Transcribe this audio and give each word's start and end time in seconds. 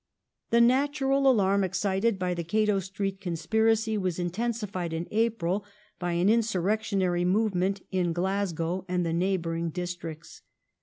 The 0.49 0.61
natural 0.61 1.29
alarm 1.29 1.63
excited 1.63 2.17
by 2.17 2.33
the 2.33 2.43
Cato 2.43 2.79
Street 2.79 3.21
Conspiracy 3.21 3.99
was 3.99 4.17
intensified 4.17 4.93
in 4.93 5.07
April 5.11 5.63
by 5.99 6.13
an 6.13 6.27
insurrectionary 6.27 7.23
movement 7.23 7.81
in 7.91 8.11
Glasgow 8.11 8.83
and 8.89 9.05
the 9.05 9.13
neighbouring 9.13 9.69
districts. 9.69 10.41